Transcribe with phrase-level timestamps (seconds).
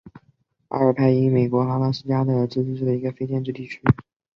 [0.69, 3.79] 阿尔派因是位于美国阿拉斯加州北坡自治市镇的一个非建制地区。